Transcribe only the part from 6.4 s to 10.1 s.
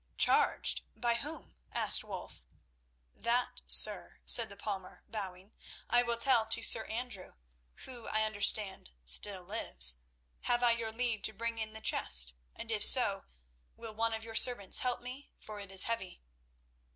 to Sir Andrew, who, I understand, still lives.